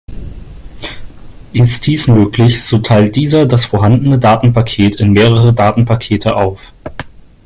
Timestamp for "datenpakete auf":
5.53-6.73